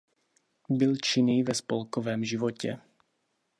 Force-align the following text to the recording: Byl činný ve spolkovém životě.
Byl 0.69 0.95
činný 0.97 1.43
ve 1.43 1.53
spolkovém 1.53 2.25
životě. 2.25 2.77